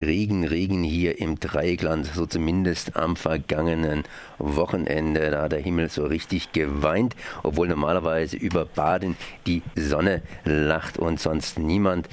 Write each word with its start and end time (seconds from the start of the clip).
Regen, 0.00 0.44
Regen 0.44 0.84
hier 0.84 1.18
im 1.18 1.40
Dreieckland, 1.40 2.06
so 2.14 2.24
zumindest 2.24 2.94
am 2.94 3.16
vergangenen 3.16 4.04
Wochenende. 4.38 5.32
Da 5.32 5.42
hat 5.42 5.50
der 5.50 5.58
Himmel 5.58 5.90
so 5.90 6.06
richtig 6.06 6.52
geweint, 6.52 7.16
obwohl 7.42 7.66
normalerweise 7.66 8.36
über 8.36 8.64
Baden 8.64 9.16
die 9.44 9.60
Sonne 9.74 10.22
lacht 10.44 10.98
und 10.98 11.18
sonst 11.18 11.58
niemand. 11.58 12.08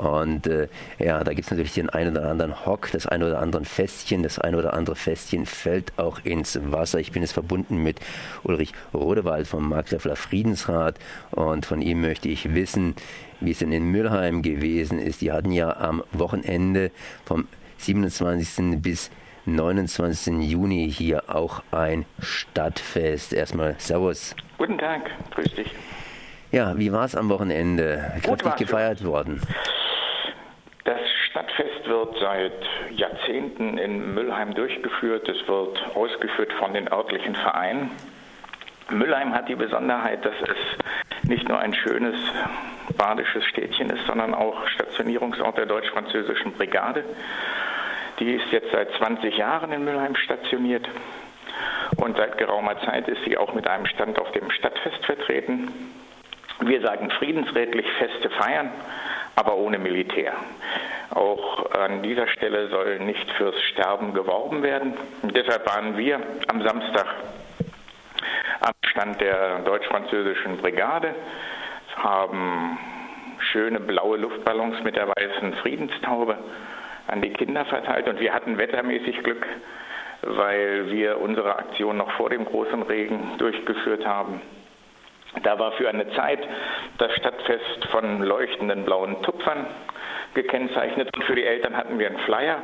Und 0.00 0.46
äh, 0.46 0.68
ja, 0.98 1.22
da 1.22 1.34
gibt 1.34 1.44
es 1.44 1.50
natürlich 1.50 1.74
den 1.74 1.90
einen 1.90 2.16
oder 2.16 2.30
anderen 2.30 2.64
Hock, 2.64 2.88
das 2.90 3.06
ein 3.06 3.22
oder 3.22 3.38
andere 3.38 3.66
Festchen. 3.66 4.22
Das 4.22 4.38
ein 4.38 4.54
oder 4.54 4.72
andere 4.72 4.96
Festchen 4.96 5.44
fällt 5.44 5.92
auch 5.98 6.20
ins 6.24 6.58
Wasser. 6.72 7.00
Ich 7.00 7.12
bin 7.12 7.20
jetzt 7.20 7.32
verbunden 7.32 7.82
mit 7.82 8.00
Ulrich 8.42 8.72
Rodewald 8.94 9.46
vom 9.46 9.68
Markgräfler 9.68 10.16
Friedensrat 10.16 10.98
und 11.32 11.66
von 11.66 11.82
ihm 11.82 12.00
möchte 12.00 12.30
ich 12.30 12.54
wissen, 12.54 12.94
wie 13.40 13.50
es 13.50 13.58
denn 13.58 13.72
in 13.72 13.90
Mülheim 13.90 14.40
gewesen 14.40 14.98
ist. 14.98 15.20
Die 15.20 15.32
hatten 15.32 15.52
ja 15.52 15.76
am 15.76 16.02
Wochenende 16.12 16.92
vom 17.26 17.46
27. 17.76 18.80
bis 18.80 19.10
29. 19.44 20.50
Juni 20.50 20.90
hier 20.90 21.24
auch 21.28 21.62
ein 21.72 22.06
Stadtfest. 22.20 23.34
Erstmal 23.34 23.74
Servus. 23.76 24.34
Guten 24.56 24.78
Tag, 24.78 25.10
grüß 25.32 25.54
dich. 25.56 25.74
Ja, 26.52 26.76
wie 26.78 26.90
war 26.90 27.04
es 27.04 27.14
am 27.14 27.28
Wochenende? 27.28 28.12
Kräftig 28.22 28.56
gefeiert 28.56 29.04
worden. 29.04 29.42
Stadtfest 31.60 31.88
wird 31.88 32.16
seit 32.18 32.98
Jahrzehnten 32.98 33.76
in 33.76 34.14
Müllheim 34.14 34.54
durchgeführt. 34.54 35.28
Es 35.28 35.46
wird 35.46 35.94
ausgeführt 35.94 36.52
von 36.54 36.72
den 36.72 36.90
örtlichen 36.90 37.34
Vereinen. 37.34 37.90
Müllheim 38.90 39.34
hat 39.34 39.48
die 39.48 39.54
Besonderheit, 39.54 40.24
dass 40.24 40.34
es 40.42 41.28
nicht 41.28 41.48
nur 41.48 41.58
ein 41.58 41.74
schönes 41.74 42.16
badisches 42.96 43.44
Städtchen 43.44 43.90
ist, 43.90 44.06
sondern 44.06 44.34
auch 44.34 44.66
Stationierungsort 44.68 45.58
der 45.58 45.66
deutsch-französischen 45.66 46.52
Brigade. 46.52 47.04
Die 48.18 48.32
ist 48.32 48.50
jetzt 48.50 48.72
seit 48.72 48.90
20 48.94 49.36
Jahren 49.36 49.72
in 49.72 49.84
Müllheim 49.84 50.16
stationiert 50.16 50.88
und 51.96 52.16
seit 52.16 52.38
geraumer 52.38 52.80
Zeit 52.80 53.06
ist 53.08 53.22
sie 53.24 53.36
auch 53.36 53.54
mit 53.54 53.68
einem 53.68 53.86
Stand 53.86 54.18
auf 54.18 54.32
dem 54.32 54.50
Stadtfest 54.50 55.04
vertreten. 55.04 55.72
Wir 56.60 56.80
sagen 56.80 57.10
friedensrätlich 57.10 57.86
Feste 57.98 58.30
feiern, 58.30 58.70
aber 59.40 59.56
ohne 59.56 59.78
Militär. 59.78 60.34
Auch 61.10 61.72
an 61.72 62.02
dieser 62.02 62.28
Stelle 62.28 62.68
soll 62.68 63.00
nicht 63.00 63.28
fürs 63.32 63.60
Sterben 63.72 64.12
geworben 64.12 64.62
werden. 64.62 64.94
Und 65.22 65.34
deshalb 65.34 65.66
waren 65.66 65.96
wir 65.96 66.20
am 66.48 66.62
Samstag 66.62 67.06
am 68.60 68.72
Stand 68.84 69.20
der 69.20 69.60
deutsch-französischen 69.60 70.58
Brigade 70.58 71.14
haben 71.96 72.78
schöne 73.52 73.80
blaue 73.80 74.18
Luftballons 74.18 74.82
mit 74.84 74.96
der 74.96 75.08
weißen 75.08 75.54
Friedenstaube 75.54 76.36
an 77.06 77.22
die 77.22 77.30
Kinder 77.30 77.64
verteilt 77.64 78.06
und 78.08 78.20
wir 78.20 78.34
hatten 78.34 78.58
wettermäßig 78.58 79.22
Glück, 79.22 79.46
weil 80.22 80.90
wir 80.90 81.18
unsere 81.20 81.56
Aktion 81.56 81.96
noch 81.96 82.10
vor 82.12 82.28
dem 82.28 82.44
großen 82.44 82.82
Regen 82.82 83.38
durchgeführt 83.38 84.06
haben. 84.06 84.42
Da 85.42 85.58
war 85.58 85.72
für 85.72 85.88
eine 85.88 86.10
Zeit 86.14 86.40
das 86.98 87.12
Stadtfest 87.16 87.84
von 87.90 88.22
leuchtenden 88.22 88.84
blauen 88.84 89.22
Tupfern 89.22 89.66
gekennzeichnet 90.34 91.08
und 91.16 91.24
für 91.24 91.34
die 91.34 91.44
Eltern 91.44 91.76
hatten 91.76 91.98
wir 91.98 92.08
einen 92.08 92.18
Flyer 92.20 92.58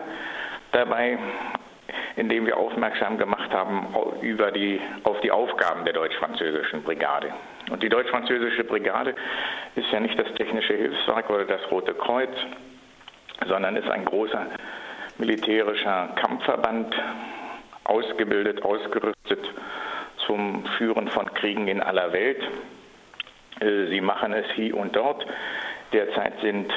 dabei, 0.73 1.19
in 2.17 2.29
dem 2.29 2.47
wir 2.47 2.57
aufmerksam 2.57 3.19
gemacht 3.19 3.51
haben 3.53 3.95
über 4.21 4.51
die, 4.51 4.81
auf 5.05 5.21
die 5.21 5.31
Aufgaben 5.31 5.85
der 5.85 5.95
deutsch-französischen 5.95 6.83
Brigade. 6.83 7.33
Und 7.71 7.83
die 7.83 7.89
deutsch-französische 7.89 8.65
Brigade 8.65 9.15
ist 9.75 9.91
ja 9.93 10.01
nicht 10.01 10.19
das 10.19 10.33
technische 10.35 10.75
Hilfswerk 10.75 11.31
oder 11.31 11.45
das 11.45 11.71
Rote 11.71 11.95
Kreuz, 11.95 12.35
sondern 13.47 13.77
ist 13.77 13.89
ein 13.89 14.05
großer 14.05 14.47
militärischer 15.19 16.11
Kampfverband, 16.17 16.95
ausgebildet, 17.85 18.65
ausgerüstet 18.65 19.41
zum 20.27 20.65
Führen 20.79 21.09
von 21.09 21.33
Kriegen 21.35 21.69
in 21.69 21.83
aller 21.83 22.13
Welt. 22.13 22.43
Äh, 23.61 23.87
sie 23.87 24.01
machen 24.01 24.33
es 24.33 24.47
hier 24.55 24.77
und 24.77 24.95
dort. 24.95 25.27
Derzeit 25.93 26.35
sind 26.41 26.73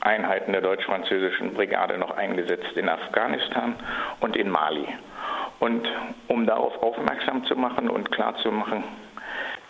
Einheiten 0.00 0.52
der 0.52 0.62
deutsch-französischen 0.62 1.54
Brigade 1.54 1.98
noch 1.98 2.10
eingesetzt 2.10 2.72
in 2.74 2.88
Afghanistan 2.88 3.76
und 4.20 4.36
in 4.36 4.50
Mali. 4.50 4.88
Und 5.58 5.86
um 6.28 6.46
darauf 6.46 6.82
aufmerksam 6.82 7.44
zu 7.44 7.54
machen 7.54 7.90
und 7.90 8.10
klarzumachen, 8.10 8.82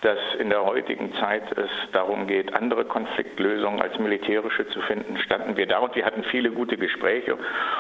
dass 0.03 0.19
in 0.39 0.49
der 0.49 0.65
heutigen 0.65 1.13
Zeit 1.15 1.43
es 1.59 1.69
darum 1.93 2.27
geht, 2.27 2.55
andere 2.55 2.85
Konfliktlösungen 2.85 3.83
als 3.83 3.99
militärische 3.99 4.69
zu 4.69 4.81
finden, 4.83 5.19
standen 5.19 5.57
wir 5.57 5.67
da 5.67 5.79
und 5.79 5.95
wir 5.95 6.07
hatten 6.07 6.23
viele 6.25 6.53
gute 6.53 6.77
Gespräche 6.79 7.37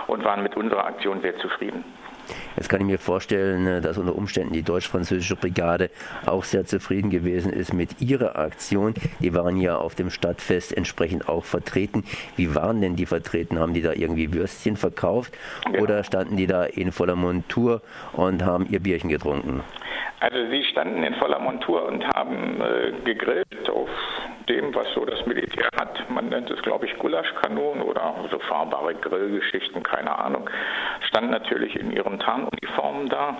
und 0.06 0.24
waren 0.24 0.42
mit 0.42 0.56
unserer 0.56 0.84
Aktion 0.84 1.22
sehr 1.22 1.38
zufrieden. 1.38 1.84
Jetzt 2.56 2.68
kann 2.68 2.80
ich 2.80 2.86
mir 2.86 2.98
vorstellen, 2.98 3.66
äh, 3.66 3.80
dass 3.80 3.98
unter 3.98 4.14
Umständen 4.14 4.52
die 4.52 4.62
deutsch-französische 4.62 5.36
Brigade 5.36 5.90
auch 6.26 6.44
sehr 6.44 6.64
zufrieden 6.64 7.10
gewesen 7.10 7.52
ist 7.52 7.72
mit 7.72 8.00
ihrer 8.00 8.36
Aktion. 8.38 8.94
Die 9.20 9.34
waren 9.34 9.56
ja 9.56 9.76
auf 9.76 9.94
dem 9.94 10.10
Stadtfest 10.10 10.76
entsprechend 10.76 11.28
auch 11.28 11.44
vertreten. 11.44 12.04
Wie 12.36 12.54
waren 12.54 12.80
denn 12.80 12.96
die 12.96 13.06
vertreten? 13.06 13.58
Haben 13.58 13.74
die 13.74 13.82
da 13.82 13.92
irgendwie 13.92 14.32
Würstchen 14.32 14.76
verkauft 14.76 15.32
ja. 15.72 15.80
oder 15.80 16.04
standen 16.04 16.36
die 16.36 16.46
da 16.46 16.64
in 16.64 16.92
voller 16.92 17.16
Montur 17.16 17.82
und 18.12 18.44
haben 18.44 18.66
ihr 18.70 18.80
Bierchen 18.80 19.10
getrunken? 19.10 19.62
Also 20.20 20.36
sie 20.50 20.62
standen 20.64 21.02
in 21.02 21.14
voller 21.14 21.38
Montur 21.38 21.86
und 21.86 22.04
haben 22.14 22.60
äh, 22.60 22.92
gegrillt 23.04 23.70
auf 23.70 23.88
dem, 24.50 24.74
was 24.74 24.86
so 24.94 25.04
das 25.04 25.24
Militär 25.26 25.68
hat. 25.78 26.10
Man 26.10 26.28
nennt 26.28 26.50
es, 26.50 26.60
glaube 26.62 26.86
ich, 26.86 26.98
Gulaschkanonen 26.98 27.82
oder 27.82 28.14
so 28.30 28.38
fahrbare 28.40 28.94
Grillgeschichten, 28.94 29.82
keine 29.82 30.18
Ahnung. 30.18 30.50
Standen 31.08 31.30
natürlich 31.30 31.76
in 31.76 31.92
ihren 31.92 32.18
Tarnuniformen 32.18 33.08
da 33.08 33.36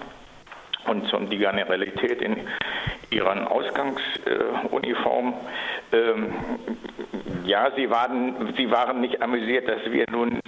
und 0.87 1.11
die 1.31 1.39
Generalität 1.39 2.23
in 2.23 2.37
ihren 3.11 3.47
Ausgangsuniformen. 3.47 5.35
Ähm, 5.93 6.35
ja, 7.45 7.71
sie 7.77 7.91
waren, 7.91 8.55
sie 8.57 8.71
waren 8.71 9.01
nicht 9.01 9.21
amüsiert, 9.21 9.69
dass 9.69 9.85
wir 9.91 10.05
nun 10.11 10.41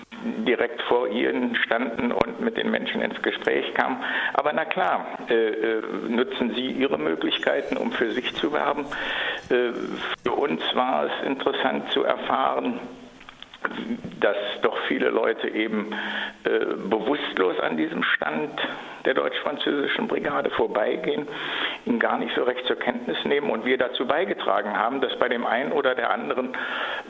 direkt 0.47 0.81
vor 0.83 1.09
ihnen 1.09 1.57
standen 1.57 2.13
und 2.13 2.41
mit 2.41 2.57
den 2.57 2.71
Menschen 2.71 3.03
ins 3.03 3.21
Gespräch 3.23 3.75
kamen. 3.75 3.99
Aber 4.35 4.53
na 4.53 4.65
klar, 4.65 5.07
äh, 5.29 5.35
äh, 5.35 5.83
nutzen 6.09 6.55
sie 6.55 6.71
ihre 6.71 6.99
Möglichkeiten, 6.99 7.77
um 7.77 7.93
für 7.93 8.11
sich 8.13 8.35
zu 8.35 8.53
werben. 8.53 8.87
Äh, 9.53 9.73
für 10.25 10.33
uns 10.33 10.63
war 10.75 11.07
es 11.07 11.27
interessant 11.27 11.93
zu 11.93 12.05
erfahren, 12.05 12.81
dass 14.21 14.37
doch 14.63 14.77
viele 14.89 15.11
Leute 15.11 15.49
eben 15.49 15.93
äh, 16.45 16.59
bewusstlos 16.89 17.61
an 17.61 17.77
diesem 17.77 18.03
Stand 18.03 18.61
der 19.05 19.15
deutsch-französischen 19.15 20.09
Brigade 20.09 20.51
vorbeigehen, 20.51 21.29
ihn 21.87 21.99
gar 21.99 22.19
nicht 22.19 22.35
so 22.35 22.43
recht 22.43 22.65
zur 22.67 22.77
Kenntnis 22.77 23.17
nehmen 23.25 23.51
und 23.51 23.65
wir 23.65 23.79
dazu 23.79 24.07
beigetragen 24.07 24.77
haben, 24.77 25.01
dass 25.01 25.17
bei 25.19 25.29
dem 25.29 25.47
einen 25.47 25.73
oder 25.73 25.95
der 25.95 26.11
anderen 26.11 26.57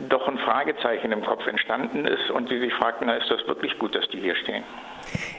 doch 0.09 0.27
ein 0.29 0.39
Fragezeichen 0.39 1.13
im 1.13 1.25
Kopf 1.25 1.47
entstanden 1.47 2.07
ist 2.07 2.31
und 2.31 2.49
sie 2.49 2.59
sich 2.59 2.73
fragten, 2.75 3.07
na 3.07 3.17
ist 3.17 3.31
das 3.31 3.47
wirklich 3.47 3.79
gut, 3.79 3.95
dass 3.95 4.09
die 4.09 4.21
hier 4.21 4.37
stehen. 4.37 4.65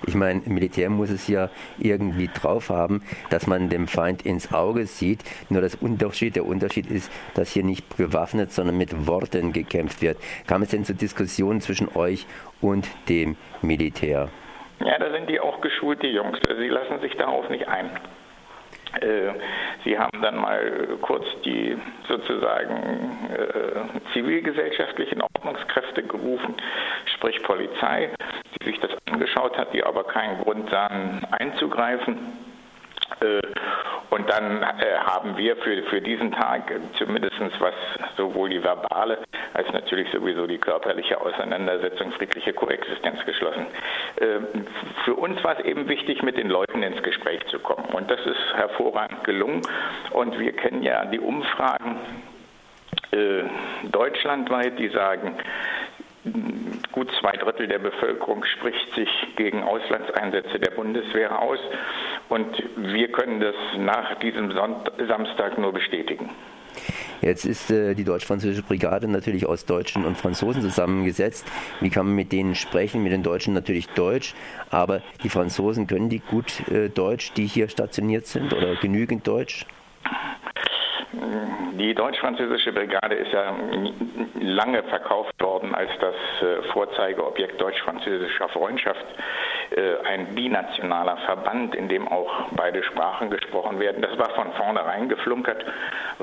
Ich 0.05 0.15
meine, 0.15 0.41
Militär 0.45 0.89
muss 0.89 1.09
es 1.09 1.27
ja 1.27 1.49
irgendwie 1.79 2.27
drauf 2.27 2.69
haben, 2.69 3.03
dass 3.29 3.47
man 3.47 3.69
dem 3.69 3.87
Feind 3.87 4.25
ins 4.25 4.53
Auge 4.53 4.85
sieht. 4.85 5.23
Nur 5.49 5.61
das 5.61 5.75
Unterschied, 5.75 6.35
der 6.35 6.45
Unterschied 6.45 6.91
ist, 6.91 7.11
dass 7.35 7.51
hier 7.51 7.63
nicht 7.63 7.97
bewaffnet, 7.97 8.51
sondern 8.51 8.77
mit 8.77 9.07
Worten 9.07 9.53
gekämpft 9.53 10.01
wird. 10.01 10.17
Kam 10.47 10.61
es 10.61 10.69
denn 10.69 10.83
zu 10.83 10.93
Diskussionen 10.93 11.61
zwischen 11.61 11.95
euch 11.95 12.27
und 12.61 12.87
dem 13.09 13.37
Militär? 13.61 14.29
Ja, 14.79 14.99
da 14.99 15.11
sind 15.11 15.29
die 15.29 15.39
auch 15.39 15.61
geschult, 15.61 16.03
die 16.03 16.07
Jungs. 16.07 16.37
Sie 16.45 16.67
lassen 16.67 16.99
sich 16.99 17.15
darauf 17.15 17.49
nicht 17.49 17.67
ein. 17.67 17.89
Äh, 19.01 19.33
sie 19.83 19.97
haben 19.97 20.21
dann 20.21 20.37
mal 20.37 20.97
kurz 21.01 21.25
die 21.43 21.77
sozusagen 22.07 23.29
äh, 23.33 24.11
zivilgesellschaftlichen 24.13 25.21
Ordnungskräfte 25.21 26.03
gerufen, 26.03 26.55
sprich 27.15 27.41
Polizei, 27.43 28.09
die 28.61 28.65
sich 28.65 28.79
das 28.79 28.91
angeschaut 29.05 29.57
hat, 29.57 29.73
die 29.73 29.83
aber 29.83 30.03
keinen 30.03 30.41
Grund 30.41 30.69
sahen 30.69 31.25
einzugreifen. 31.31 32.17
Äh, 33.19 33.41
und 34.13 34.29
dann 34.29 34.61
äh, 34.61 34.95
haben 35.07 35.37
wir 35.37 35.55
für, 35.57 35.81
für 35.89 35.99
diesen 35.99 36.31
Tag 36.31 36.71
zumindest 36.99 37.33
was 37.59 37.73
sowohl 38.15 38.49
die 38.49 38.63
verbale 38.63 39.17
als 39.53 39.71
natürlich 39.73 40.07
sowieso 40.11 40.45
die 40.45 40.59
körperliche 40.59 41.19
Auseinandersetzung, 41.19 42.11
friedliche 42.11 42.53
Koexistenz 42.53 43.25
geschlossen. 43.25 43.65
Äh, 44.17 44.25
für 45.03 45.15
uns 45.15 45.43
war 45.43 45.57
es 45.57 45.65
eben 45.65 45.87
wichtig, 45.89 46.21
mit 46.21 46.37
den 46.37 46.49
Leuten 46.49 46.83
ins 46.83 47.01
Gespräch 47.01 47.43
zu 47.47 47.57
kommen. 47.57 47.85
Und 47.91 48.11
das 48.11 48.19
ist 48.19 48.53
hervorragend 48.55 49.23
gelungen. 49.23 49.61
Und 50.11 50.37
wir 50.37 50.51
kennen 50.53 50.83
ja 50.83 51.05
die 51.05 51.19
Umfragen 51.19 51.97
deutschlandweit, 53.91 54.79
die 54.79 54.89
sagen, 54.89 55.37
Gut 56.93 57.11
zwei 57.19 57.33
Drittel 57.33 57.67
der 57.67 57.79
Bevölkerung 57.79 58.45
spricht 58.45 58.95
sich 58.95 59.09
gegen 59.35 59.61
Auslandseinsätze 59.61 60.57
der 60.57 60.71
Bundeswehr 60.71 61.41
aus 61.41 61.59
und 62.29 62.47
wir 62.77 63.11
können 63.11 63.39
das 63.39 63.55
nach 63.77 64.19
diesem 64.19 64.51
Samstag 64.51 65.57
nur 65.57 65.73
bestätigen. 65.73 66.29
Jetzt 67.21 67.45
ist 67.45 67.71
äh, 67.71 67.93
die 67.93 68.03
deutsch-französische 68.03 68.63
Brigade 68.63 69.07
natürlich 69.07 69.45
aus 69.45 69.65
Deutschen 69.65 70.03
und 70.03 70.17
Franzosen 70.17 70.61
zusammengesetzt. 70.61 71.47
Wie 71.79 71.89
kann 71.89 72.07
man 72.07 72.15
mit 72.15 72.31
denen 72.31 72.55
sprechen? 72.55 73.01
Mit 73.01 73.13
den 73.13 73.23
Deutschen 73.23 73.53
natürlich 73.53 73.87
Deutsch, 73.89 74.33
aber 74.69 75.01
die 75.23 75.29
Franzosen 75.29 75.87
können 75.87 76.09
die 76.09 76.19
gut 76.19 76.67
äh, 76.69 76.89
Deutsch, 76.89 77.31
die 77.33 77.45
hier 77.45 77.69
stationiert 77.69 78.25
sind 78.27 78.53
oder 78.53 78.75
genügend 78.75 79.25
Deutsch? 79.25 79.65
Die 81.73 81.93
deutsch-französische 81.93 82.73
Brigade 82.73 83.15
ist 83.15 83.31
ja 83.31 83.53
lange 84.39 84.81
verkauft 84.83 85.39
worden 85.41 85.75
als 85.75 85.91
das 85.99 86.15
äh, 86.41 86.63
Vorzeigeobjekt 86.71 87.61
deutsch-französischer 87.61 88.49
Freundschaft. 88.49 89.05
Äh, 89.75 90.07
ein 90.07 90.33
binationaler 90.33 91.17
Verband, 91.25 91.75
in 91.75 91.87
dem 91.87 92.07
auch 92.07 92.49
beide 92.55 92.83
Sprachen 92.83 93.29
gesprochen 93.29 93.79
werden. 93.79 94.01
Das 94.01 94.17
war 94.17 94.31
von 94.31 94.51
vornherein 94.53 95.07
geflunkert, 95.07 95.63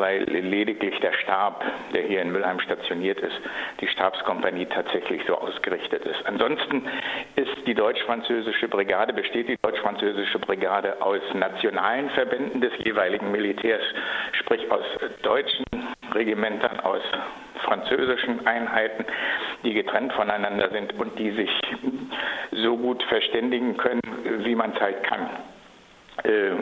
weil 0.01 0.25
lediglich 0.25 0.99
der 1.01 1.13
Stab, 1.13 1.65
der 1.95 2.03
hier 2.03 2.23
in 2.23 2.33
Mülheim 2.33 2.59
stationiert 2.61 3.21
ist, 3.21 3.39
die 3.81 3.87
Stabskompanie 3.87 4.67
tatsächlich 4.67 5.23
so 5.27 5.37
ausgerichtet 5.37 6.05
ist. 6.05 6.27
Ansonsten 6.27 6.89
ist 7.37 7.67
die 7.67 7.75
deutsch-französische 7.75 8.69
Brigade, 8.69 9.13
besteht 9.13 9.49
die 9.49 9.57
deutsch-französische 9.63 10.39
Brigade 10.39 11.01
aus 11.01 11.21
nationalen 11.35 12.11
Verbänden 12.11 12.61
des 12.61 12.73
jeweiligen 12.79 13.31
Militärs, 13.31 13.83
sprich 14.33 14.71
aus 14.71 14.85
deutschen 15.23 15.65
Regimentern, 16.15 16.81
aus 16.81 17.03
französischen 17.65 18.47
Einheiten, 18.47 19.05
die 19.63 19.75
getrennt 19.75 20.13
voneinander 20.15 20.71
sind 20.71 20.95
und 20.99 21.19
die 21.19 21.31
sich 21.33 21.51
so 22.53 22.77
gut 22.77 23.03
verständigen 23.05 23.77
können, 23.77 24.01
wie 24.45 24.55
man 24.55 24.73
es 24.73 24.81
halt 24.81 25.03
kann. 25.05 25.29
Äh, 26.25 26.53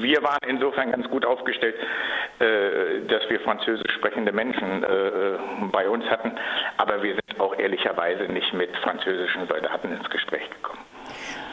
wir 0.00 0.22
waren 0.22 0.38
insofern 0.46 0.92
ganz 0.92 1.08
gut 1.08 1.24
aufgestellt, 1.24 1.76
dass 2.38 3.28
wir 3.28 3.40
französisch 3.40 3.92
sprechende 3.94 4.32
Menschen 4.32 4.84
äh, 4.84 4.88
bei 5.72 5.88
uns 5.88 6.04
hatten, 6.06 6.32
aber 6.76 7.02
wir 7.02 7.14
sind 7.14 7.40
auch 7.40 7.58
ehrlicherweise 7.58 8.24
nicht 8.24 8.52
mit 8.54 8.76
französischen 8.78 9.46
Soldaten 9.48 9.92
ins 9.92 10.08
Gespräch 10.10 10.48
gekommen. 10.50 10.80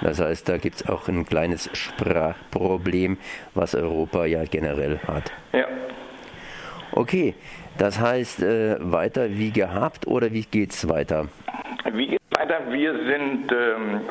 Das 0.02 0.20
heißt, 0.20 0.48
da 0.50 0.58
gibt 0.58 0.76
es 0.76 0.90
auch 0.90 1.08
ein 1.08 1.26
kleines 1.26 1.70
Sprachproblem, 1.74 3.18
was 3.54 3.74
Europa 3.74 4.26
ja 4.26 4.44
generell 4.44 5.00
hat. 5.08 5.32
Ja. 5.54 5.66
Okay, 6.92 7.36
das 7.78 8.00
heißt 8.00 8.42
weiter 8.42 9.30
wie 9.30 9.52
gehabt 9.52 10.08
oder 10.08 10.32
wie 10.32 10.44
geht 10.44 10.72
es 10.72 10.88
weiter? 10.88 11.28
Wie 11.92 12.08
geht 12.08 12.22
es 12.32 12.40
weiter? 12.40 12.60
Wir 12.70 12.94
sind, 12.94 13.52
ähm, 13.52 14.02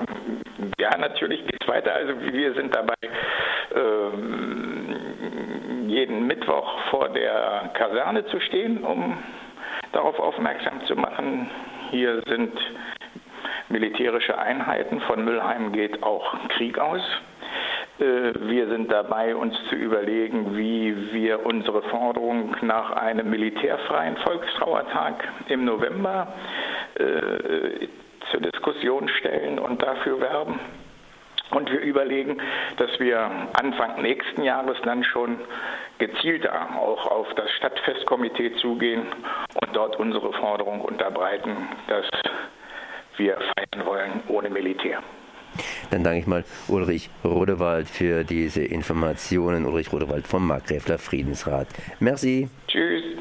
ja, 0.79 0.97
natürlich 0.99 1.47
geht 1.47 1.63
es 1.63 1.69
weiter. 1.69 1.95
Also 1.95 2.21
wir 2.21 2.55
sind 2.55 2.75
dabei, 2.75 2.95
jeden 5.95 6.27
Mittwoch 6.27 6.79
vor 6.91 7.09
der 7.09 7.71
Kaserne 7.75 8.27
zu 8.27 8.41
stehen, 8.41 8.83
um 8.85 9.17
darauf 9.93 10.19
aufmerksam 10.19 10.85
zu 10.87 10.97
machen. 10.97 11.49
Hier 11.91 12.21
sind 12.27 12.53
militärische 13.69 14.37
Einheiten. 14.37 15.01
Von 15.03 15.25
Müllheim 15.25 15.73
geht 15.73 16.03
auch 16.03 16.35
Krieg 16.49 16.79
aus. 16.79 17.01
Äh, 18.01 18.33
wir 18.41 18.67
sind 18.69 18.91
dabei, 18.91 19.37
uns 19.37 19.55
zu 19.69 19.77
überlegen, 19.77 20.57
wie 20.57 21.13
wir 21.13 21.47
unsere 21.47 21.83
Forderung 21.83 22.57
nach 22.63 22.91
einem 22.91 23.31
militärfreien 23.31 24.17
Volkstrauertag 24.17 25.29
im 25.49 25.65
November 25.65 26.35
äh, 26.97 27.87
zur 28.33 28.41
Diskussion 28.41 29.09
stellen 29.21 29.61
und 29.61 29.81
dafür 29.81 30.21
werben. 30.21 30.59
Und 31.55 31.71
wir 31.71 31.81
überlegen, 31.81 32.39
dass 32.77 32.99
wir 32.99 33.31
Anfang 33.55 34.03
nächsten 34.03 34.43
Jahres 34.43 34.77
dann 34.83 35.05
schon 35.05 35.39
gezielter 35.99 36.53
auch 36.77 37.07
auf 37.07 37.29
das 37.35 37.51
Stadtfestkomitee 37.53 38.57
zugehen 38.57 39.03
und 39.61 39.77
dort 39.77 39.97
unsere 39.99 40.33
Forderung 40.33 40.81
unterbreiten, 40.81 41.57
dass 41.87 42.07
wir 43.17 43.37
feiern 43.37 43.87
wollen 43.87 44.23
ohne 44.29 44.51
Militär. 44.51 45.03
Dann 45.91 46.03
danke 46.03 46.19
ich 46.19 46.27
mal 46.27 46.45
Ulrich 46.67 47.11
Rodewald 47.25 47.89
für 47.89 48.25
diese 48.25 48.65
Informationen. 48.65 49.67
Ulrich 49.67 49.93
Rodewald 49.93 50.27
vom 50.27 50.47
Markgräfler 50.47 50.99
Friedensrat. 50.99 51.69
Merci. 52.01 52.49
Tschüss. 52.67 53.14